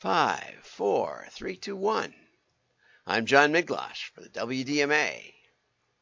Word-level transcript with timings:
Five, 0.00 0.54
four, 0.62 1.26
three, 1.32 1.56
two, 1.56 1.74
one. 1.74 2.14
I'm 3.04 3.26
John 3.26 3.52
Miglautsch 3.52 4.10
for 4.14 4.20
the 4.20 4.28
WDMA. 4.28 5.34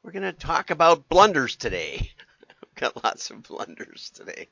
We're 0.03 0.13
going 0.13 0.23
to 0.23 0.35
talk 0.35 0.71
about 0.71 1.09
blunders 1.09 1.57
today. 1.57 2.13
I've 2.63 2.75
got 2.75 3.03
lots 3.03 3.31
of 3.31 3.45
blunders 3.45 4.11
today. 4.11 4.49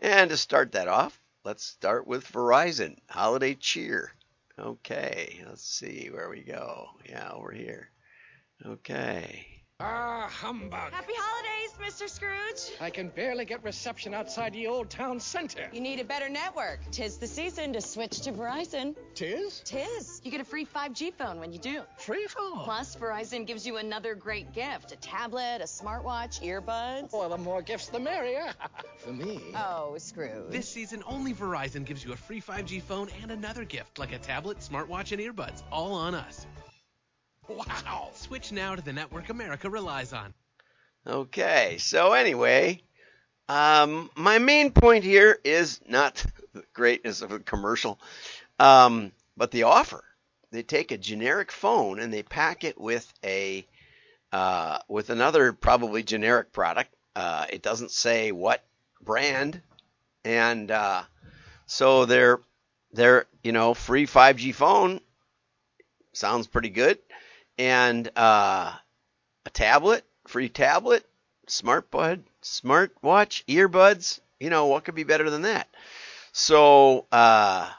And 0.00 0.30
to 0.30 0.36
start 0.36 0.72
that 0.72 0.88
off, 0.88 1.16
let's 1.44 1.64
start 1.64 2.08
with 2.08 2.26
Verizon 2.32 2.96
Holiday 3.08 3.54
Cheer. 3.54 4.10
Okay, 4.58 5.44
let's 5.46 5.64
see 5.64 6.10
where 6.12 6.28
we 6.28 6.40
go. 6.40 6.88
Yeah, 7.08 7.30
over 7.30 7.52
here. 7.52 7.90
Okay. 8.64 9.46
Ah, 9.78 10.28
humbug. 10.28 10.92
Happy 10.92 11.12
holidays, 11.16 11.55
Mr. 11.86 12.08
Scrooge. 12.08 12.76
I 12.80 12.90
can 12.90 13.10
barely 13.10 13.44
get 13.44 13.62
reception 13.62 14.12
outside 14.12 14.52
the 14.52 14.66
old 14.66 14.90
town 14.90 15.20
center. 15.20 15.70
You 15.72 15.80
need 15.80 16.00
a 16.00 16.04
better 16.04 16.28
network. 16.28 16.80
Tis 16.90 17.16
the 17.16 17.28
season 17.28 17.72
to 17.74 17.80
switch 17.80 18.22
to 18.22 18.32
Verizon. 18.32 18.96
Tis? 19.14 19.60
Tis. 19.64 20.20
You 20.24 20.32
get 20.32 20.40
a 20.40 20.44
free 20.44 20.66
5G 20.66 21.14
phone 21.14 21.38
when 21.38 21.52
you 21.52 21.60
do. 21.60 21.82
Free 21.98 22.26
phone? 22.26 22.64
Plus, 22.64 22.96
Verizon 22.96 23.46
gives 23.46 23.64
you 23.64 23.76
another 23.76 24.16
great 24.16 24.52
gift 24.52 24.90
a 24.90 24.96
tablet, 24.96 25.60
a 25.60 25.64
smartwatch, 25.64 26.42
earbuds. 26.42 27.12
Well, 27.12 27.28
the 27.28 27.38
more 27.38 27.62
gifts, 27.62 27.88
the 27.88 28.00
merrier. 28.00 28.52
For 28.98 29.12
me. 29.12 29.40
Oh, 29.54 29.94
Scrooge. 29.96 30.50
This 30.50 30.68
season, 30.68 31.04
only 31.06 31.34
Verizon 31.34 31.84
gives 31.84 32.04
you 32.04 32.12
a 32.12 32.16
free 32.16 32.40
5G 32.40 32.82
phone 32.82 33.08
and 33.22 33.30
another 33.30 33.64
gift, 33.64 34.00
like 34.00 34.12
a 34.12 34.18
tablet, 34.18 34.58
smartwatch, 34.58 35.12
and 35.12 35.22
earbuds, 35.22 35.62
all 35.70 35.94
on 35.94 36.16
us. 36.16 36.46
Wow. 37.48 38.10
Switch 38.14 38.50
now 38.50 38.74
to 38.74 38.82
the 38.82 38.92
network 38.92 39.28
America 39.28 39.70
relies 39.70 40.12
on. 40.12 40.34
Okay, 41.06 41.76
so 41.78 42.14
anyway, 42.14 42.82
um, 43.48 44.10
my 44.16 44.40
main 44.40 44.72
point 44.72 45.04
here 45.04 45.38
is 45.44 45.80
not 45.86 46.24
the 46.52 46.64
greatness 46.74 47.22
of 47.22 47.30
a 47.30 47.38
commercial, 47.38 48.00
um, 48.58 49.12
but 49.36 49.52
the 49.52 49.62
offer. 49.62 50.02
They 50.50 50.64
take 50.64 50.90
a 50.90 50.98
generic 50.98 51.52
phone 51.52 52.00
and 52.00 52.12
they 52.12 52.24
pack 52.24 52.64
it 52.64 52.80
with 52.80 53.12
a 53.24 53.64
uh, 54.32 54.78
with 54.88 55.10
another 55.10 55.52
probably 55.52 56.02
generic 56.02 56.52
product. 56.52 56.92
Uh, 57.14 57.46
it 57.50 57.62
doesn't 57.62 57.92
say 57.92 58.32
what 58.32 58.64
brand, 59.00 59.60
and 60.24 60.72
uh, 60.72 61.04
so 61.66 62.04
their 62.04 62.40
their 62.92 63.26
you 63.44 63.52
know 63.52 63.74
free 63.74 64.08
5G 64.08 64.52
phone 64.52 65.00
sounds 66.12 66.48
pretty 66.48 66.70
good, 66.70 66.98
and 67.58 68.10
uh, 68.16 68.72
a 69.44 69.50
tablet, 69.50 70.04
free 70.26 70.48
tablet, 70.48 71.04
smart 71.46 71.90
bud, 71.90 72.24
smart 72.42 72.92
watch, 73.02 73.44
earbuds. 73.46 74.20
You 74.40 74.50
know 74.50 74.66
what 74.66 74.84
could 74.84 74.94
be 74.94 75.04
better 75.04 75.30
than 75.30 75.42
that? 75.42 75.68
So 76.32 77.06
uh, 77.10 77.70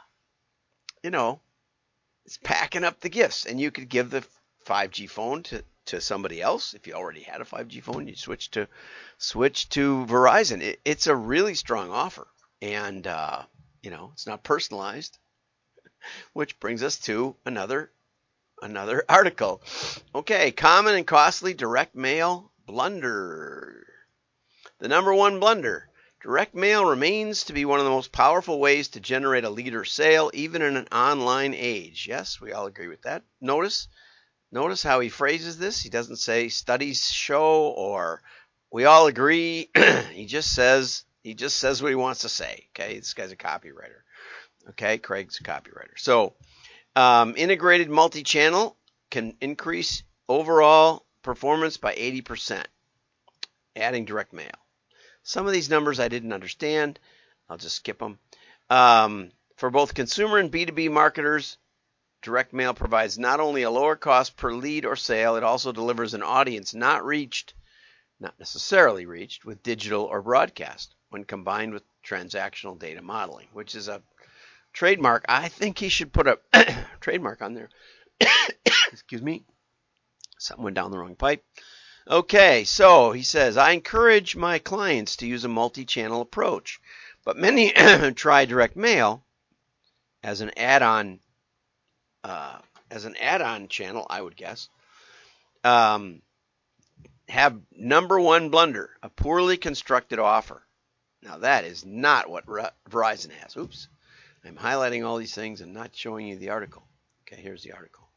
you 1.03 1.11
know, 1.11 1.39
it's 2.25 2.37
packing 2.37 2.83
up 2.83 2.99
the 2.99 3.09
gifts, 3.09 3.45
and 3.45 3.59
you 3.61 3.71
could 3.71 3.89
give 3.89 4.09
the 4.09 4.25
5G 4.65 5.09
phone 5.09 5.43
to 5.43 5.63
to 5.85 6.01
somebody 6.01 6.41
else 6.41 6.73
if 6.73 6.85
you 6.85 6.93
already 6.93 7.21
had 7.21 7.39
a 7.39 7.45
5G 7.45 7.81
phone. 7.81 8.07
You 8.07 8.15
switch 8.15 8.51
to 8.51 8.67
switch 9.17 9.69
to 9.69 10.05
Verizon. 10.05 10.61
It, 10.61 10.81
it's 10.83 11.07
a 11.07 11.15
really 11.15 11.55
strong 11.55 11.91
offer, 11.91 12.27
and 12.61 13.05
uh, 13.07 13.43
you 13.81 13.91
know 13.91 14.09
it's 14.13 14.27
not 14.27 14.43
personalized, 14.43 15.17
which 16.33 16.59
brings 16.59 16.83
us 16.83 16.99
to 16.99 17.35
another 17.45 17.91
another 18.61 19.03
article. 19.09 19.61
Okay, 20.13 20.51
common 20.51 20.95
and 20.95 21.07
costly 21.07 21.53
direct 21.53 21.95
mail 21.95 22.51
blunder. 22.65 23.85
The 24.79 24.87
number 24.87 25.13
one 25.13 25.39
blunder. 25.39 25.89
Direct 26.21 26.55
mail 26.55 26.83
remains 26.83 27.45
to 27.45 27.53
be 27.53 27.63
one 27.63 27.79
of 27.79 27.85
the 27.85 27.91
most 27.91 28.11
powerful 28.11 28.59
ways 28.59 28.89
to 28.89 28.99
generate 28.99 29.43
a 29.43 29.49
lead 29.49 29.73
or 29.73 29.85
sale, 29.85 30.29
even 30.33 30.61
in 30.61 30.75
an 30.75 30.87
online 30.91 31.53
age. 31.53 32.07
Yes, 32.07 32.41
we 32.41 32.51
all 32.51 32.65
agree 32.65 32.87
with 32.87 33.03
that. 33.03 33.23
Notice, 33.39 33.87
notice 34.51 34.83
how 34.83 34.99
he 34.99 35.09
phrases 35.09 35.57
this. 35.57 35.81
He 35.81 35.89
doesn't 35.89 36.17
say 36.17 36.49
studies 36.49 37.09
show 37.09 37.69
or 37.69 38.21
we 38.71 38.85
all 38.85 39.07
agree. 39.07 39.69
he 40.13 40.25
just 40.25 40.53
says 40.53 41.05
he 41.23 41.33
just 41.33 41.57
says 41.57 41.81
what 41.81 41.89
he 41.89 41.95
wants 41.95 42.21
to 42.21 42.29
say. 42.29 42.67
Okay, 42.71 42.97
this 42.97 43.13
guy's 43.13 43.31
a 43.31 43.37
copywriter. 43.37 44.01
Okay, 44.69 44.97
Craig's 44.97 45.39
a 45.39 45.43
copywriter. 45.43 45.97
So 45.97 46.33
um, 46.97 47.35
integrated 47.37 47.91
multi-channel 47.91 48.75
can 49.11 49.35
increase 49.39 50.01
overall 50.27 51.05
performance 51.21 51.77
by 51.77 51.93
80%. 51.93 52.65
Adding 53.75 54.05
direct 54.05 54.33
mail. 54.33 54.49
Some 55.21 55.45
of 55.45 55.53
these 55.53 55.69
numbers 55.69 55.99
I 55.99 56.07
didn't 56.07 56.33
understand. 56.33 56.99
I'll 57.47 57.57
just 57.57 57.75
skip 57.75 57.99
them. 57.99 58.17
Um, 58.71 59.31
for 59.57 59.69
both 59.69 59.93
consumer 59.93 60.39
and 60.39 60.51
B2B 60.51 60.89
marketers, 60.89 61.57
direct 62.23 62.51
mail 62.51 62.73
provides 62.73 63.19
not 63.19 63.39
only 63.39 63.61
a 63.61 63.69
lower 63.69 63.95
cost 63.95 64.35
per 64.35 64.51
lead 64.51 64.83
or 64.83 64.95
sale, 64.95 65.35
it 65.35 65.43
also 65.43 65.71
delivers 65.71 66.15
an 66.15 66.23
audience 66.23 66.73
not 66.73 67.05
reached, 67.05 67.53
not 68.19 68.33
necessarily 68.39 69.05
reached, 69.05 69.45
with 69.45 69.61
digital 69.61 70.03
or 70.03 70.23
broadcast 70.23 70.95
when 71.09 71.25
combined 71.25 71.73
with 71.73 71.83
transactional 72.03 72.77
data 72.79 73.03
modeling, 73.03 73.49
which 73.53 73.75
is 73.75 73.87
a 73.87 74.01
trademark. 74.77 75.25
I 75.27 75.47
think 75.47 75.79
he 75.79 75.89
should 75.89 76.13
put 76.13 76.27
a 76.27 76.37
trademark 77.01 77.41
on 77.41 77.55
there. 77.55 77.69
Excuse 78.91 79.23
me. 79.23 79.43
Something 80.37 80.65
went 80.65 80.75
down 80.75 80.91
the 80.91 80.99
wrong 80.99 81.15
pipe. 81.15 81.43
Okay, 82.07 82.63
so 82.63 83.11
he 83.11 83.23
says, 83.23 83.57
I 83.57 83.71
encourage 83.71 84.35
my 84.35 84.59
clients 84.59 85.17
to 85.17 85.27
use 85.27 85.43
a 85.43 85.49
multi 85.49 85.83
channel 85.83 86.21
approach, 86.21 86.79
but 87.25 87.37
many 87.37 87.71
try 88.13 88.45
direct 88.45 88.75
mail 88.75 89.23
as 90.23 90.41
an 90.41 90.51
add 90.55 90.83
on. 90.83 91.19
Uh, 92.23 92.59
as 92.89 93.03
an 93.03 93.17
add-on 93.17 93.67
channel, 93.67 94.05
I 94.09 94.21
would 94.21 94.37
guess, 94.37 94.69
um, 95.65 96.21
have 97.27 97.59
number 97.71 98.19
one 98.19 98.49
blunder: 98.49 98.91
a 99.01 99.09
poorly 99.09 99.57
constructed 99.57 100.19
offer. 100.19 100.61
Now 101.21 101.39
that 101.39 101.65
is 101.65 101.83
not 101.83 102.29
what 102.29 102.45
Verizon 102.45 103.31
has. 103.31 103.57
Oops, 103.57 103.87
I'm 104.47 104.55
highlighting 104.55 105.05
all 105.05 105.17
these 105.17 105.35
things 105.35 105.59
and 105.59 105.73
not 105.73 105.93
showing 105.93 106.25
you 106.25 106.37
the 106.37 106.51
article. 106.51 106.87
Okay, 107.23 107.41
here's 107.41 107.63
the 107.63 107.73
article. 107.73 108.07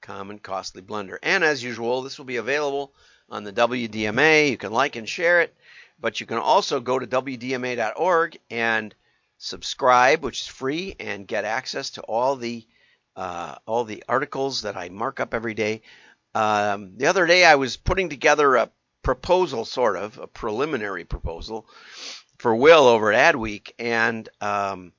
Common 0.00 0.40
costly 0.40 0.82
blunder. 0.82 1.20
And 1.22 1.44
as 1.44 1.62
usual, 1.62 2.02
this 2.02 2.18
will 2.18 2.24
be 2.24 2.38
available 2.38 2.92
on 3.28 3.44
the 3.44 3.52
WDMA. 3.52 4.50
You 4.50 4.56
can 4.56 4.72
like 4.72 4.96
and 4.96 5.08
share 5.08 5.42
it, 5.42 5.54
but 6.00 6.18
you 6.18 6.26
can 6.26 6.38
also 6.38 6.80
go 6.80 6.98
to 6.98 7.06
WDMA.org 7.06 8.38
and 8.50 8.92
subscribe, 9.38 10.24
which 10.24 10.40
is 10.40 10.46
free, 10.48 10.96
and 10.98 11.28
get 11.28 11.44
access 11.44 11.90
to 11.90 12.00
all 12.02 12.34
the 12.34 12.66
uh, 13.14 13.56
all 13.66 13.84
the 13.84 14.02
articles 14.08 14.62
that 14.62 14.76
I 14.76 14.88
mark 14.88 15.20
up 15.20 15.34
every 15.34 15.54
day. 15.54 15.82
Um, 16.34 16.96
the 16.96 17.06
other 17.06 17.26
day, 17.26 17.44
I 17.44 17.54
was 17.54 17.76
putting 17.76 18.08
together 18.08 18.56
a 18.56 18.70
proposal, 19.02 19.64
sort 19.64 19.96
of 19.96 20.18
a 20.18 20.26
preliminary 20.26 21.04
proposal 21.04 21.68
for 22.38 22.56
Will 22.56 22.88
over 22.88 23.12
at 23.12 23.34
Adweek, 23.34 23.72
and 23.78 24.28
um, 24.40 24.92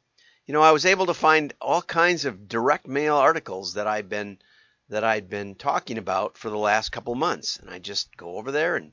you 0.52 0.58
know, 0.58 0.64
I 0.64 0.74
was 0.74 0.86
able 0.86 1.06
to 1.06 1.14
find 1.14 1.54
all 1.62 1.82
kinds 1.82 2.26
of 2.26 2.50
direct 2.50 2.86
mail 2.86 3.16
articles 3.16 3.76
that 3.76 3.88
I've 3.88 4.10
been 4.10 4.38
that 4.90 5.06
I'd 5.06 5.30
been 5.30 5.56
talking 5.56 5.98
about 5.98 6.38
for 6.38 6.50
the 6.50 6.58
last 6.58 6.92
couple 6.92 7.16
months, 7.16 7.56
and 7.56 7.70
I 7.70 7.80
just 7.80 8.18
go 8.18 8.36
over 8.36 8.52
there 8.52 8.76
and 8.76 8.92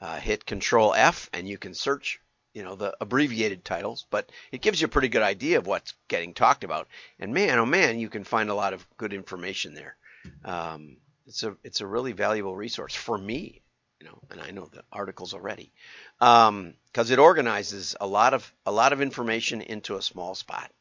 uh, 0.00 0.16
hit 0.16 0.46
Control 0.46 0.94
F, 0.94 1.28
and 1.34 1.46
you 1.46 1.58
can 1.58 1.74
search, 1.74 2.20
you 2.54 2.62
know, 2.62 2.74
the 2.74 2.96
abbreviated 3.02 3.66
titles, 3.66 4.06
but 4.08 4.32
it 4.50 4.62
gives 4.62 4.80
you 4.80 4.86
a 4.86 4.88
pretty 4.88 5.08
good 5.08 5.20
idea 5.20 5.58
of 5.58 5.66
what's 5.66 5.92
getting 6.08 6.32
talked 6.32 6.64
about. 6.64 6.88
And 7.20 7.34
man, 7.34 7.58
oh 7.58 7.66
man, 7.66 7.98
you 7.98 8.08
can 8.08 8.24
find 8.24 8.48
a 8.48 8.54
lot 8.54 8.72
of 8.72 8.86
good 8.96 9.12
information 9.12 9.74
there. 9.74 9.96
Um, 10.42 10.96
it's 11.26 11.42
a 11.42 11.54
it's 11.62 11.82
a 11.82 11.86
really 11.86 12.12
valuable 12.12 12.56
resource 12.56 12.94
for 12.94 13.18
me, 13.18 13.60
you 14.00 14.06
know, 14.06 14.18
and 14.30 14.40
I 14.40 14.52
know 14.52 14.70
the 14.72 14.84
articles 14.90 15.34
already 15.34 15.70
because 16.18 16.48
um, 16.48 16.74
it 16.96 17.18
organizes 17.18 17.94
a 18.00 18.06
lot 18.06 18.32
of 18.32 18.50
a 18.64 18.72
lot 18.72 18.94
of 18.94 19.02
information 19.02 19.60
into 19.60 19.96
a 19.96 20.02
small 20.02 20.34
spot. 20.34 20.72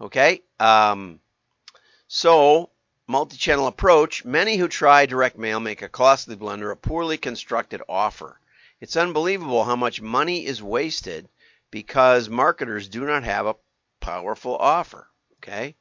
Okay, 0.00 0.42
um, 0.60 1.20
so 2.06 2.70
multi-channel 3.08 3.66
approach. 3.66 4.24
Many 4.24 4.56
who 4.56 4.68
try 4.68 5.06
direct 5.06 5.36
mail 5.36 5.58
make 5.58 5.82
a 5.82 5.88
costly 5.88 6.36
blunder, 6.36 6.70
a 6.70 6.76
poorly 6.76 7.18
constructed 7.18 7.82
offer. 7.88 8.40
It's 8.80 8.96
unbelievable 8.96 9.64
how 9.64 9.74
much 9.74 10.00
money 10.00 10.46
is 10.46 10.62
wasted 10.62 11.28
because 11.72 12.28
marketers 12.28 12.88
do 12.88 13.04
not 13.04 13.24
have 13.24 13.46
a 13.46 13.56
powerful 14.00 14.56
offer. 14.56 15.10
Okay, 15.38 15.74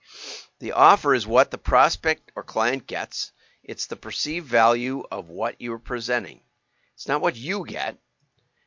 the 0.59 0.71
offer 0.71 1.13
is 1.13 1.27
what 1.27 1.51
the 1.51 1.57
prospect 1.57 2.31
or 2.35 2.43
client 2.43 2.87
gets. 2.87 3.31
It's 3.63 3.85
the 3.85 3.95
perceived 3.95 4.47
value 4.47 5.03
of 5.11 5.29
what 5.29 5.61
you 5.61 5.73
are 5.73 5.79
presenting. 5.79 6.41
It's 6.95 7.07
not 7.07 7.21
what 7.21 7.35
you 7.35 7.65
get. 7.65 7.97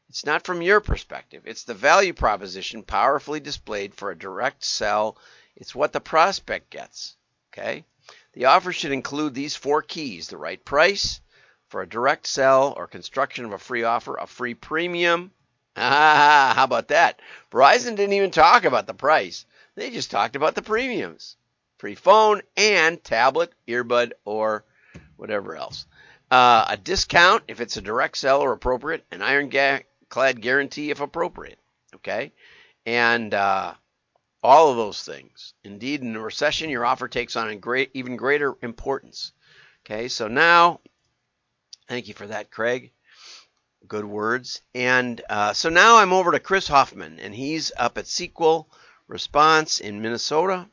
It's 0.09 0.27
not 0.27 0.45
from 0.45 0.61
your 0.61 0.81
perspective. 0.81 1.43
It's 1.47 1.63
the 1.63 1.75
value 1.75 2.13
proposition 2.13 2.83
powerfully 2.83 3.39
displayed 3.39 3.95
for 3.95 4.11
a 4.11 4.19
direct 4.19 4.65
sell 4.65 5.17
it's 5.57 5.75
what 5.75 5.93
the 5.93 6.01
prospect 6.01 6.71
gets. 6.71 7.17
Okay? 7.53 7.85
The 8.33 8.47
offer 8.47 8.73
should 8.73 8.93
include 8.93 9.35
these 9.35 9.57
four 9.57 9.83
keys 9.83 10.29
the 10.29 10.37
right 10.37 10.65
price 10.65 11.21
for 11.69 11.83
a 11.83 11.89
direct 11.89 12.27
sell 12.27 12.75
or 12.77 12.87
construction 12.87 13.45
of 13.45 13.53
a 13.53 13.59
free 13.59 13.85
offer, 13.85 14.17
a 14.17 14.27
free 14.27 14.55
premium. 14.55 15.33
Ah, 15.77 16.53
how 16.57 16.65
about 16.65 16.89
that? 16.89 17.21
Verizon 17.51 17.97
didn't 17.97 18.13
even 18.13 18.31
talk 18.31 18.65
about 18.65 18.87
the 18.87 18.95
price. 18.95 19.47
They 19.77 19.91
just 19.91 20.11
talked 20.11 20.37
about 20.37 20.55
the 20.55 20.63
premiums. 20.63 21.37
free 21.79 21.95
phone 21.95 22.43
and 22.57 23.03
tablet, 23.03 23.53
earbud, 23.67 24.13
or 24.25 24.65
whatever 25.17 25.57
else. 25.57 25.87
Uh, 26.31 26.67
a 26.69 26.77
discount 26.77 27.45
if 27.49 27.61
it's 27.61 27.77
a 27.77 27.83
direct 27.83 28.17
sell 28.17 28.41
or 28.41 28.53
appropriate, 28.53 29.05
an 29.11 29.23
ironclad 29.23 30.41
guarantee 30.41 30.91
if 30.91 31.01
appropriate. 31.01 31.59
Okay, 31.97 32.33
and 32.87 33.35
uh, 33.35 33.75
all 34.43 34.71
of 34.71 34.77
those 34.77 35.03
things. 35.03 35.55
Indeed, 35.65 36.03
in 36.03 36.17
a 36.17 36.21
recession, 36.21 36.71
your 36.71 36.85
offer 36.87 37.09
takes 37.09 37.37
on 37.37 37.59
great, 37.59 37.91
even 37.95 38.17
greater 38.17 38.55
importance. 38.63 39.33
Okay, 39.85 40.09
so 40.09 40.29
now, 40.29 40.81
thank 41.89 42.09
you 42.09 42.15
for 42.15 42.27
that, 42.27 42.51
Craig. 42.51 42.93
Good 43.89 44.05
words. 44.05 44.61
And 44.75 45.21
uh, 45.29 45.53
so 45.53 45.69
now 45.69 45.97
I'm 45.97 46.13
over 46.13 46.33
to 46.33 46.41
Chris 46.41 46.69
Hoffman, 46.69 47.19
and 47.19 47.35
he's 47.35 47.73
up 47.77 47.99
at 47.99 48.05
SeQuel 48.05 48.67
Response 49.09 49.81
in 49.81 50.03
Minnesota. 50.03 50.69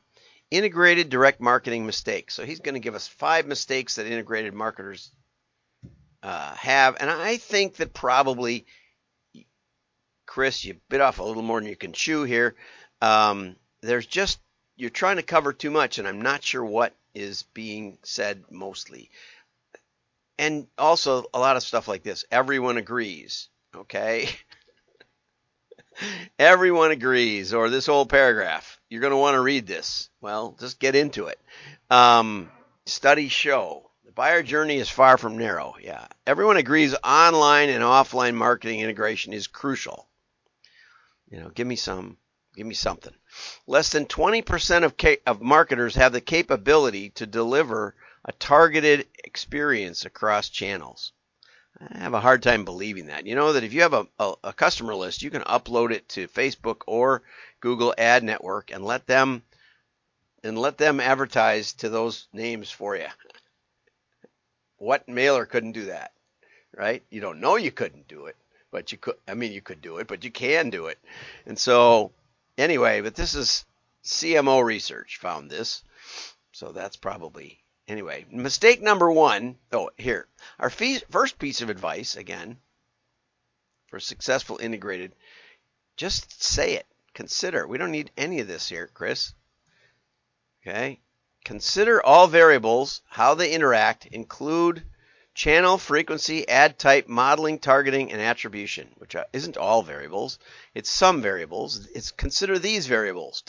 Integrated 0.50 1.10
direct 1.10 1.42
marketing 1.42 1.86
mistakes. 1.86 2.34
So 2.34 2.46
he's 2.46 2.62
going 2.62 2.75
to 2.75 2.80
give 2.80 2.96
us 2.96 3.08
five 3.08 3.46
mistakes 3.46 3.96
that 3.96 4.08
integrated 4.08 4.54
marketers 4.54 5.12
uh, 6.24 6.56
have, 6.56 6.96
and 7.00 7.10
I 7.10 7.38
think 7.38 7.78
that 7.78 7.94
probably, 7.94 8.66
Chris, 10.25 10.63
you 10.63 10.78
bit 10.90 11.02
off 11.02 11.20
a 11.20 11.24
little 11.24 11.44
more 11.44 11.60
than 11.60 11.70
you 11.70 11.75
can 11.75 11.94
chew 11.94 12.24
here. 12.24 12.56
Um, 13.02 13.56
there's 13.82 14.06
just 14.06 14.40
you're 14.76 14.90
trying 14.90 15.18
to 15.18 15.24
cover 15.24 15.54
too 15.54 15.72
much, 15.72 15.98
and 15.98 16.08
I'm 16.08 16.22
not 16.22 16.44
sure 16.44 16.64
what 16.64 16.94
is 17.14 17.44
being 17.54 17.98
said 18.04 18.44
mostly. 18.52 19.10
And 20.40 20.68
also 20.78 21.26
a 21.34 21.40
lot 21.40 21.58
of 21.58 21.64
stuff 21.64 21.88
like 21.88 22.04
this. 22.04 22.26
Everyone 22.32 22.78
agrees. 22.78 23.50
Okay. 23.76 24.30
Everyone 26.40 26.92
agrees, 26.92 27.56
or 27.56 27.72
this 27.72 27.88
whole 27.88 28.06
paragraph. 28.06 28.80
You're 28.88 29.02
going 29.02 29.12
to 29.12 29.18
want 29.18 29.34
to 29.34 29.42
read 29.42 29.66
this. 29.66 30.10
Well, 30.22 30.56
just 30.60 30.80
get 30.80 30.96
into 30.96 31.26
it. 31.26 31.40
Um, 31.90 32.52
studies 32.86 33.32
show 33.32 33.90
the 34.06 34.12
buyer 34.12 34.44
journey 34.44 34.78
is 34.78 34.90
far 34.90 35.18
from 35.18 35.40
narrow. 35.40 35.74
Yeah. 35.82 36.06
Everyone 36.28 36.58
agrees 36.58 36.94
online 37.04 37.70
and 37.70 37.84
offline 37.84 38.36
marketing 38.36 38.82
integration 38.82 39.34
is 39.34 39.48
crucial. 39.48 40.08
You 41.32 41.40
know, 41.40 41.50
give 41.50 41.66
me 41.66 41.76
some 41.76 42.18
Give 42.57 42.65
me 42.65 42.74
something. 42.74 43.13
Less 43.68 43.92
than 43.92 44.07
20% 44.07 44.83
of, 44.83 44.98
ca- 44.98 45.21
of 45.27 45.44
marketers 45.44 45.94
have 45.94 46.12
the 46.12 46.21
capability 46.21 47.12
to 47.12 47.27
deliver 47.27 47.94
a 48.25 48.31
targeted 48.31 49.06
experience 49.24 50.06
across 50.06 50.50
channels. 50.50 51.12
I 51.80 52.00
have 52.00 52.15
a 52.15 52.19
hard 52.19 52.42
time 52.42 52.65
believing 52.65 53.06
that. 53.07 53.27
You 53.27 53.36
know 53.36 53.54
that 53.54 53.63
if 53.63 53.74
you 53.74 53.81
have 53.83 53.94
a, 53.94 54.07
a, 54.18 54.33
a, 54.45 54.54
customer 54.54 54.95
list, 54.95 55.21
you 55.21 55.30
can 55.30 55.44
upload 55.44 55.92
it 55.92 56.09
to 56.09 56.27
Facebook 56.27 56.81
or 56.88 57.21
Google 57.59 57.94
Ad 57.95 58.24
Network 58.24 58.71
and 58.71 58.83
let 58.83 59.06
them 59.06 59.44
and 60.44 60.57
let 60.57 60.80
them 60.80 61.00
advertise 61.00 61.74
to 61.74 61.89
those 61.89 62.27
names 62.33 62.71
for 62.71 62.95
you. 62.95 63.06
What 64.77 65.07
mailer 65.07 65.45
couldn't 65.45 65.74
do 65.74 65.86
that? 65.86 66.12
Right? 66.75 67.03
You 67.12 67.21
don't 67.21 67.39
know 67.39 67.56
you 67.56 67.71
couldn't 67.71 68.07
do 68.07 68.25
it, 68.25 68.36
but 68.71 68.92
you 68.92 68.98
could 68.98 69.18
I 69.27 69.36
mean 69.36 69.51
you 69.51 69.62
could 69.62 69.81
do 69.81 69.98
it, 69.98 70.07
but 70.07 70.24
you 70.24 70.31
can 70.31 70.71
do 70.71 70.88
it. 70.88 70.98
And 71.45 71.60
so 71.60 72.12
Anyway, 72.57 73.01
but 73.01 73.15
this 73.15 73.36
is 73.36 73.65
CMO 74.04 74.63
research 74.63 75.18
found 75.18 75.50
this. 75.50 75.83
So 76.51 76.71
that's 76.71 76.95
probably 76.95 77.59
anyway. 77.88 78.25
Mistake 78.31 78.81
number 78.81 79.12
one. 79.12 79.57
Oh, 79.71 79.92
here. 79.98 80.27
Our 80.59 80.69
fee, 80.69 81.01
first 81.12 81.38
piece 81.38 81.62
of 81.62 81.69
advice 81.69 82.15
again 82.15 82.57
for 83.88 84.00
successful 84.00 84.57
integrated. 84.57 85.13
Just 85.95 86.42
say 86.42 86.74
it. 86.74 86.88
Consider. 87.13 87.68
We 87.68 87.77
don't 87.77 87.92
need 87.92 88.12
any 88.18 88.39
of 88.39 88.48
this 88.48 88.69
here, 88.69 88.89
Chris. 88.94 89.33
Okay. 90.62 91.00
Consider 91.44 92.06
all 92.06 92.27
variables, 92.27 93.01
how 93.07 93.33
they 93.33 93.53
interact, 93.53 94.06
include 94.07 94.83
channel, 95.38 95.78
frequency, 95.78 96.50
ad 96.50 96.80
type, 96.80 97.07
modeling, 97.07 97.60
targeting, 97.60 98.12
and 98.12 98.19
attribution, 98.19 98.89
which 98.98 99.16
isn't 99.34 99.56
all 99.56 99.84
variables. 99.84 100.39
It's 100.74 100.89
some 100.89 101.22
variables. 101.22 101.88
It's 101.94 102.10
consider 102.10 102.57
these 102.57 102.88
variables. 102.88 103.44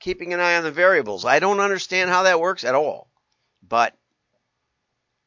Keeping 0.00 0.32
an 0.32 0.40
eye 0.40 0.56
on 0.56 0.64
the 0.64 0.70
variables. 0.70 1.26
I 1.26 1.38
don't 1.38 1.60
understand 1.60 2.08
how 2.08 2.22
that 2.22 2.40
works 2.40 2.64
at 2.64 2.74
all, 2.74 3.10
but 3.68 3.94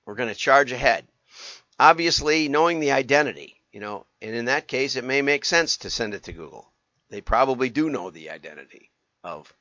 we're 0.06 0.16
going 0.16 0.30
to 0.30 0.36
charge 0.36 0.72
ahead. 0.72 1.08
Obviously, 1.80 2.50
knowing 2.50 2.80
the 2.80 2.92
identity, 2.92 3.62
you 3.72 3.82
know, 3.82 4.08
and 4.24 4.36
in 4.36 4.46
that 4.46 4.68
case, 4.68 4.96
it 4.96 5.04
may 5.04 5.22
make 5.22 5.46
sense 5.46 5.78
to 5.78 5.92
send 5.92 6.16
it 6.16 6.24
to 6.24 6.34
Google. 6.34 6.72
They 7.10 7.22
probably 7.22 7.70
do 7.70 7.92
know 7.92 8.10
the 8.10 8.32
identity 8.32 8.90
of 9.24 9.54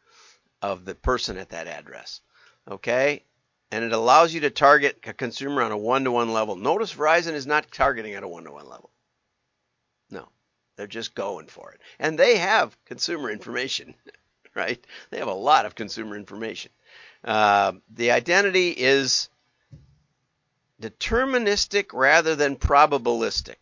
of 0.63 0.87
the 0.87 0.95
person 0.95 1.37
at 1.37 1.51
that 1.51 1.67
address. 1.67 2.23
Okay, 2.67 3.25
and 3.75 3.83
it 3.83 3.93
allows 3.93 4.33
you 4.33 4.39
to 4.43 4.51
target 4.51 5.01
a 5.05 5.13
consumer 5.13 5.61
on 5.61 5.73
a 5.73 5.77
one-to-one 5.77 6.33
level. 6.33 6.55
Notice 6.55 6.95
Verizon 6.95 7.33
is 7.33 7.45
not 7.45 7.73
targeting 7.73 8.15
at 8.15 8.23
a 8.23 8.29
one-to-one 8.29 8.69
level. 8.69 8.89
No, 10.11 10.29
they're 10.77 10.87
just 10.87 11.17
going 11.17 11.49
for 11.49 11.73
it. 11.73 11.81
And 11.99 12.17
they 12.17 12.37
have 12.37 12.77
consumer 12.85 13.33
information, 13.33 13.97
right? 14.55 14.79
They 15.11 15.19
have 15.19 15.27
a 15.27 15.35
lot 15.35 15.67
of 15.67 15.75
consumer 15.75 16.15
information. 16.15 16.71
Uh, 17.25 17.73
the 17.91 18.13
identity 18.13 18.71
is 18.71 19.29
deterministic 20.81 21.87
rather 21.93 22.37
than 22.37 22.55
probabilistic. 22.55 23.57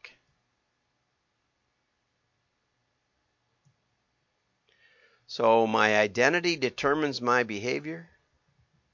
So 5.27 5.67
my 5.67 5.97
identity 5.97 6.57
determines 6.57 7.23
my 7.23 7.45
behavior. 7.45 8.11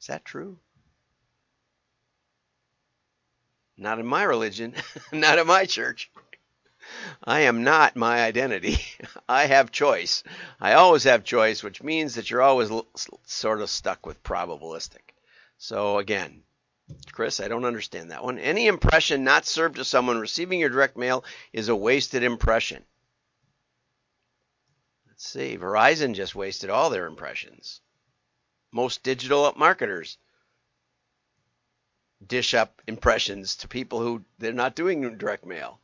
Is 0.00 0.06
that 0.06 0.24
true? 0.24 0.60
Not 3.80 4.00
in 4.00 4.06
my 4.06 4.24
religion, 4.24 4.74
not 5.12 5.38
in 5.38 5.46
my 5.46 5.64
church. 5.64 6.10
I 7.22 7.40
am 7.40 7.62
not 7.62 7.94
my 7.94 8.22
identity. 8.24 8.78
I 9.28 9.46
have 9.46 9.70
choice. 9.70 10.24
I 10.60 10.72
always 10.72 11.04
have 11.04 11.22
choice, 11.22 11.62
which 11.62 11.82
means 11.82 12.16
that 12.16 12.28
you're 12.28 12.42
always 12.42 12.70
sort 13.24 13.60
of 13.60 13.70
stuck 13.70 14.04
with 14.04 14.22
probabilistic. 14.24 15.14
So 15.58 15.98
again, 15.98 16.42
Chris, 17.12 17.38
I 17.38 17.46
don't 17.46 17.64
understand 17.64 18.10
that 18.10 18.24
one. 18.24 18.38
Any 18.38 18.66
impression 18.66 19.22
not 19.22 19.46
served 19.46 19.76
to 19.76 19.84
someone 19.84 20.18
receiving 20.18 20.58
your 20.58 20.70
direct 20.70 20.96
mail 20.96 21.24
is 21.52 21.68
a 21.68 21.76
wasted 21.76 22.24
impression. 22.24 22.84
Let's 25.06 25.28
see. 25.28 25.56
Verizon 25.56 26.14
just 26.14 26.34
wasted 26.34 26.70
all 26.70 26.90
their 26.90 27.06
impressions. 27.06 27.80
Most 28.72 29.02
digital 29.02 29.52
marketers 29.56 30.18
dish 32.26 32.54
up 32.54 32.82
impressions 32.86 33.56
to 33.56 33.68
people 33.68 34.00
who 34.00 34.24
they're 34.38 34.52
not 34.52 34.74
doing 34.74 35.16
direct 35.16 35.46
mail. 35.46 35.80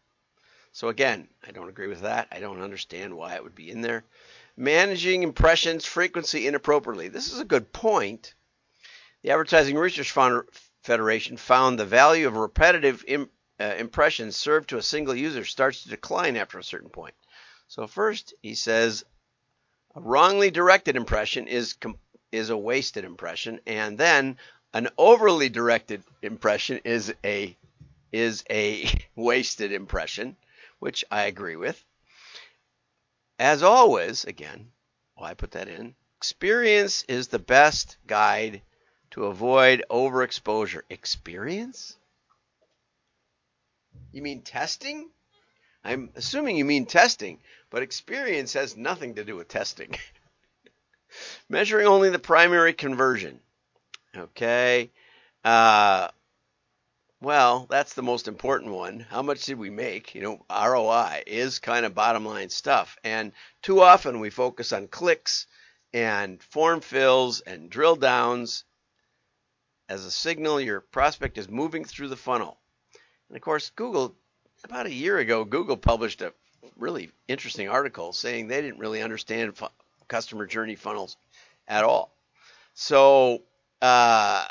So 0.73 0.89
again, 0.89 1.29
I 1.47 1.53
don't 1.53 1.69
agree 1.69 1.87
with 1.87 2.01
that. 2.01 2.29
I 2.33 2.41
don't 2.41 2.61
understand 2.61 3.17
why 3.17 3.35
it 3.35 3.45
would 3.45 3.55
be 3.55 3.71
in 3.71 3.81
there. 3.81 4.05
Managing 4.57 5.23
impressions 5.23 5.85
frequency 5.85 6.47
inappropriately. 6.47 7.09
This 7.09 7.33
is 7.33 7.39
a 7.39 7.45
good 7.45 7.73
point. 7.73 8.35
The 9.23 9.31
Advertising 9.31 9.77
Research 9.77 10.13
Federation 10.83 11.37
found 11.37 11.79
the 11.79 11.85
value 11.85 12.27
of 12.27 12.37
repetitive 12.37 13.05
Im, 13.07 13.31
uh, 13.59 13.75
impressions 13.79 14.37
served 14.37 14.71
to 14.71 14.79
a 14.79 14.83
single 14.83 15.15
user 15.15 15.45
starts 15.45 15.83
to 15.83 15.89
decline 15.89 16.37
after 16.37 16.59
a 16.59 16.65
certain 16.65 16.91
point. 16.91 17.15
So 17.69 17.87
first, 17.87 18.35
he 18.43 18.55
says 18.55 19.05
a 19.95 20.01
wrongly 20.01 20.51
directed 20.51 20.97
impression 20.97 21.47
is 21.47 21.77
is 22.33 22.51
a 22.51 22.57
wasted 22.57 23.05
impression, 23.05 23.61
and 23.65 23.97
then 23.97 24.39
an 24.75 24.89
overly 24.99 25.49
directed 25.49 26.03
impression 26.21 26.81
is 26.85 27.15
a 27.25 27.57
is 28.13 28.45
a 28.51 28.89
wasted 29.17 29.73
impression, 29.73 30.37
which 30.81 31.05
I 31.11 31.23
agree 31.23 31.57
with. 31.57 31.83
As 33.39 33.63
always, 33.63 34.25
again, 34.25 34.73
why 35.15 35.31
I 35.31 35.35
put 35.35 35.53
that 35.53 35.69
in? 35.69 35.95
Experience 36.19 37.05
is 37.09 37.29
the 37.29 37.39
best 37.39 37.97
guide 38.07 38.63
to 39.13 39.27
avoid 39.27 39.85
overexposure. 39.91 40.83
Experience? 40.91 41.97
You 44.13 44.23
mean 44.23 44.43
testing? 44.43 45.11
I'm 45.85 46.11
assuming 46.17 46.57
you 46.57 46.65
mean 46.65 46.87
testing, 46.87 47.41
but 47.71 47.83
experience 47.83 48.55
has 48.55 48.77
nothing 48.77 49.17
to 49.17 49.25
do 49.25 49.37
with 49.37 49.49
testing. 49.49 49.95
Measuring 51.49 51.87
only 51.87 52.11
the 52.11 52.19
primary 52.19 52.73
conversion. 52.73 53.41
Okay. 54.17 54.91
Uh, 55.45 56.09
well, 57.21 57.67
that's 57.71 57.95
the 57.95 58.03
most 58.03 58.29
important 58.29 58.73
one. 58.73 59.01
How 59.01 59.23
much 59.23 59.47
did 59.47 59.59
we 59.59 59.71
make? 59.71 60.15
You 60.15 60.23
know, 60.23 60.47
ROI 60.51 61.23
is 61.27 61.59
kind 61.59 61.87
of 61.87 61.95
bottom 61.95 62.25
line 62.25 62.51
stuff. 62.51 62.97
And 63.03 63.33
too 63.63 63.81
often 63.81 64.21
we 64.21 64.31
focus 64.31 64.73
on 64.73 64.89
clicks 64.89 65.47
and 65.93 66.43
form 66.43 66.81
fills 66.81 67.41
and 67.41 67.71
drill 67.71 67.97
downs 67.97 68.65
as 69.89 70.05
a 70.05 70.11
signal 70.11 70.61
your 70.61 70.81
prospect 70.81 71.39
is 71.39 71.49
moving 71.49 71.85
through 71.85 72.09
the 72.09 72.17
funnel. 72.17 72.59
And 73.29 73.37
of 73.37 73.43
course, 73.43 73.71
Google, 73.71 74.15
about 74.65 74.87
a 74.87 74.93
year 74.93 75.19
ago, 75.19 75.45
Google 75.45 75.77
published 75.77 76.23
a 76.23 76.33
really 76.77 77.11
interesting 77.29 77.69
article 77.69 78.13
saying 78.13 78.49
they 78.49 78.61
didn't 78.63 78.81
really 78.81 79.03
understand 79.03 79.57
fu- 79.57 79.67
customer 80.09 80.47
journey 80.47 80.75
funnels 80.75 81.17
at 81.69 81.85
all. 81.85 82.15
So 82.75 83.43
uh, 83.83 84.45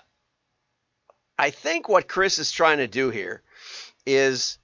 I 1.38 1.50
think 1.50 1.89
what 1.89 2.08
Chris 2.08 2.39
is 2.39 2.51
trying 2.51 2.77
to 2.77 2.88
do 2.88 3.10
here 3.10 3.42
is 4.06 4.58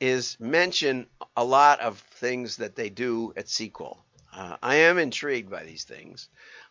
is 0.00 0.38
mention 0.40 1.06
a 1.36 1.44
lot 1.44 1.80
of 1.80 1.98
things 1.98 2.56
that 2.56 2.74
they 2.74 2.88
do 2.88 3.34
at 3.36 3.46
SeQuel. 3.46 3.98
Uh, 4.32 4.56
I 4.62 4.76
am 4.76 4.96
intrigued 4.96 5.50
by 5.50 5.64
these 5.64 5.84
things, 5.84 6.30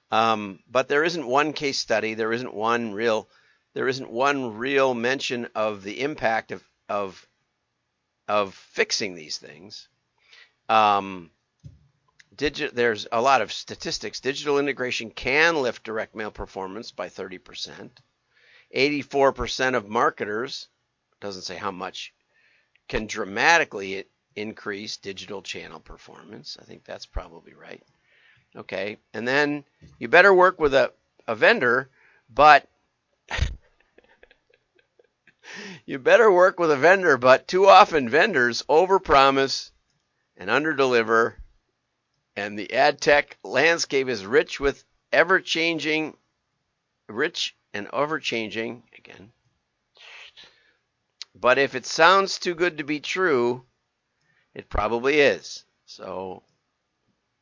um, 0.09 0.59
but 0.69 0.87
there 0.87 1.03
isn't 1.03 1.27
one 1.27 1.53
case 1.53 1.77
study. 1.77 2.15
There 2.15 2.33
isn't 2.33 2.53
one 2.53 2.93
real. 2.93 3.29
There 3.73 3.87
isn't 3.87 4.09
one 4.09 4.57
real 4.57 4.93
mention 4.93 5.49
of 5.55 5.83
the 5.83 6.01
impact 6.01 6.51
of 6.51 6.63
of 6.87 7.27
of 8.27 8.53
fixing 8.53 9.15
these 9.15 9.37
things. 9.37 9.89
Um, 10.67 11.31
There's 12.39 13.05
a 13.11 13.21
lot 13.21 13.41
of 13.41 13.51
statistics. 13.51 14.21
Digital 14.21 14.59
integration 14.59 15.11
can 15.11 15.61
lift 15.61 15.83
direct 15.83 16.15
mail 16.15 16.31
performance 16.31 16.89
by 16.91 17.09
30%. 17.09 17.89
84% 18.73 19.75
of 19.75 19.89
marketers, 19.89 20.69
doesn't 21.19 21.41
say 21.41 21.57
how 21.57 21.71
much, 21.71 22.13
can 22.87 23.07
dramatically 23.07 24.05
increase 24.35 24.95
digital 24.95 25.41
channel 25.41 25.81
performance. 25.81 26.57
I 26.61 26.63
think 26.63 26.85
that's 26.85 27.05
probably 27.05 27.53
right. 27.53 27.83
Okay. 28.55 28.97
And 29.13 29.27
then 29.27 29.65
you 29.97 30.07
better 30.07 30.33
work 30.33 30.61
with 30.61 30.73
a, 30.73 30.93
a 31.27 31.35
vendor, 31.35 31.89
but 32.29 32.65
you 35.85 35.99
better 35.99 36.31
work 36.31 36.57
with 36.57 36.71
a 36.71 36.77
vendor, 36.77 37.17
but 37.17 37.49
too 37.49 37.67
often 37.67 38.07
vendors 38.07 38.63
overpromise 38.69 39.71
and 40.37 40.49
underdeliver 40.49 41.33
and 42.39 42.57
the 42.57 42.73
ad 42.73 43.01
tech 43.01 43.37
landscape 43.43 44.07
is 44.07 44.25
rich 44.25 44.61
with 44.61 44.85
ever 45.11 45.41
changing, 45.41 46.15
rich 47.09 47.53
and 47.73 47.89
ever 47.91 48.17
changing 48.17 48.83
again. 48.97 49.31
But 51.35 51.57
if 51.57 51.75
it 51.75 51.85
sounds 51.85 52.39
too 52.39 52.55
good 52.55 52.77
to 52.77 52.85
be 52.85 53.01
true, 53.01 53.65
it 54.53 54.69
probably 54.69 55.19
is. 55.19 55.65
So 55.85 56.43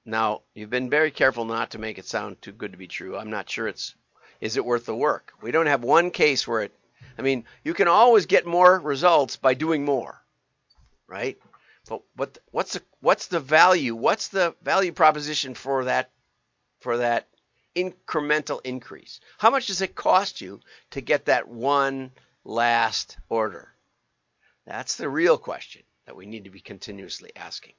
now 0.04 0.42
you've 0.56 0.72
been 0.72 0.90
very 0.90 1.12
careful 1.12 1.46
not 1.46 1.72
to 1.72 1.80
make 1.80 2.00
it 2.00 2.08
sound 2.08 2.42
too 2.42 2.52
good 2.52 2.72
to 2.72 2.78
be 2.78 2.88
true. 2.88 3.18
I'm 3.18 3.30
not 3.30 3.50
sure 3.50 3.68
it's 3.68 3.94
is 4.42 4.58
it 4.58 4.66
worth 4.66 4.86
the 4.86 4.96
work. 4.96 5.34
We 5.42 5.52
don't 5.52 5.68
have 5.68 5.84
one 5.84 6.10
case 6.10 6.48
where 6.48 6.64
it 6.64 6.74
I 7.20 7.22
mean, 7.22 7.46
you 7.64 7.76
can 7.76 7.88
always 7.88 8.26
get 8.26 8.48
more 8.48 8.80
results 8.80 9.36
by 9.36 9.54
doing 9.54 9.86
more. 9.86 10.24
Right? 11.08 11.38
But 11.88 12.02
what 12.16 12.38
what's 12.52 12.74
the 12.74 12.82
what's 13.00 13.28
the 13.28 13.40
value? 13.40 13.96
What's 13.96 14.28
the 14.28 14.56
value 14.62 14.92
proposition 14.92 15.54
for 15.54 15.86
that 15.86 16.12
for 16.80 16.98
that 16.98 17.28
incremental 17.76 18.60
increase? 18.64 19.20
How 19.38 19.50
much 19.50 19.68
does 19.68 19.82
it 19.82 19.96
cost 19.96 20.42
you 20.42 20.60
to 20.92 21.02
get 21.02 21.26
that 21.26 21.48
one 21.48 22.12
last 22.44 23.18
order? 23.30 23.74
That's 24.66 24.96
the 24.96 25.10
real 25.10 25.38
question 25.38 25.84
that 26.06 26.16
we 26.16 26.26
need 26.26 26.44
to 26.44 26.50
be 26.50 26.60
continuously 26.60 27.32
asking. 27.36 27.74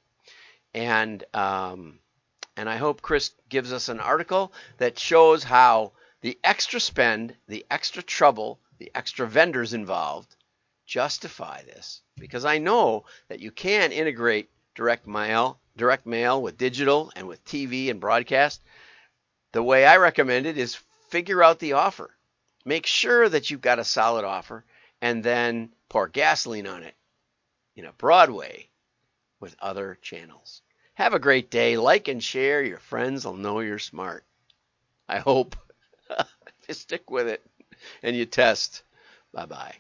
And 0.75 1.25
um, 1.35 1.99
and 2.57 2.69
I 2.69 2.77
hope 2.77 3.03
Chris 3.03 3.33
gives 3.49 3.73
us 3.73 3.89
an 3.89 4.01
article 4.01 4.53
that 4.79 4.99
shows 4.99 5.45
how 5.45 5.93
the 6.21 6.39
extra 6.43 6.81
spend, 6.81 7.37
the 7.47 7.67
extra 7.71 8.03
trouble, 8.03 8.59
the 8.79 8.91
extra 8.95 9.27
vendors 9.27 9.75
involved 9.75 10.35
justify 10.89 11.63
this 11.63 12.01
because 12.17 12.45
I 12.45 12.59
know 12.59 13.05
that 13.29 13.41
you 13.41 13.53
can 13.53 13.93
integrate 13.93 14.51
direct 14.75 15.07
mail, 15.07 15.61
direct 15.77 16.07
mail 16.07 16.43
with 16.43 16.59
digital 16.59 17.13
and 17.15 17.29
with 17.29 17.45
TV 17.45 17.91
and 17.91 18.01
broadcast. 18.01 18.63
The 19.53 19.63
way 19.63 19.87
I 19.87 19.99
recommend 19.99 20.47
it 20.47 20.59
is 20.59 20.81
figure 21.11 21.43
out 21.43 21.59
the 21.59 21.75
offer. 21.75 22.11
Make 22.65 22.87
sure 22.87 23.29
that 23.29 23.51
you've 23.51 23.61
got 23.61 23.79
a 23.79 23.85
solid 23.85 24.25
offer 24.25 24.65
and 25.01 25.23
then 25.23 25.71
pour 25.89 26.09
gasoline 26.09 26.67
on 26.67 26.83
it 26.83 26.95
in 27.77 27.85
a 27.85 27.93
broad 27.93 28.31
way 28.31 28.71
with 29.41 29.57
other 29.61 29.99
channels. 30.03 30.63
Have 30.95 31.15
a 31.15 31.21
great 31.21 31.51
day. 31.51 31.77
Like 31.77 32.09
and 32.09 32.23
share. 32.23 32.63
Your 32.63 32.79
friends 32.81 33.25
will 33.25 33.37
know 33.37 33.61
you're 33.61 33.79
smart. 33.79 34.25
I 35.09 35.19
hope. 35.19 35.55
you 36.69 36.75
stick 36.75 37.11
with 37.11 37.29
it 37.29 37.45
and 38.03 38.17
you 38.17 38.27
test. 38.27 38.83
Bye 39.33 39.47
bye. 39.47 39.77